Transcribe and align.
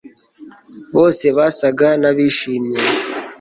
Bose 0.95 1.25
basaga 1.37 1.87
nabishimye 2.01 2.79